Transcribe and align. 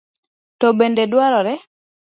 To 0.59 0.67
bende 0.79 1.03
dwarore 1.11 1.55